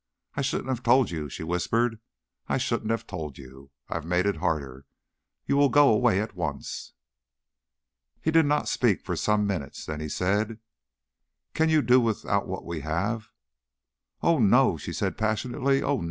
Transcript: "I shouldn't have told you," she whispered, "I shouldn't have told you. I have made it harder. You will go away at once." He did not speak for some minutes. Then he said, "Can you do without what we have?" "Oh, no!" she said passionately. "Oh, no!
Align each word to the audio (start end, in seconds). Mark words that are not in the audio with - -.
"I 0.33 0.41
shouldn't 0.41 0.69
have 0.69 0.81
told 0.81 1.11
you," 1.11 1.29
she 1.29 1.43
whispered, 1.43 1.99
"I 2.49 2.57
shouldn't 2.57 2.89
have 2.89 3.05
told 3.05 3.37
you. 3.37 3.69
I 3.87 3.93
have 3.97 4.03
made 4.03 4.25
it 4.25 4.37
harder. 4.37 4.87
You 5.45 5.55
will 5.57 5.69
go 5.69 5.89
away 5.89 6.19
at 6.19 6.33
once." 6.35 6.93
He 8.19 8.31
did 8.31 8.47
not 8.47 8.67
speak 8.67 9.03
for 9.03 9.15
some 9.15 9.45
minutes. 9.45 9.85
Then 9.85 9.99
he 9.99 10.09
said, 10.09 10.57
"Can 11.53 11.69
you 11.69 11.83
do 11.83 12.01
without 12.01 12.47
what 12.47 12.65
we 12.65 12.79
have?" 12.81 13.29
"Oh, 14.23 14.39
no!" 14.39 14.75
she 14.75 14.91
said 14.91 15.19
passionately. 15.19 15.83
"Oh, 15.83 15.97
no! 15.97 15.99